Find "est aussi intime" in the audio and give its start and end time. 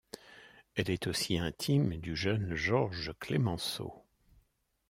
0.89-1.95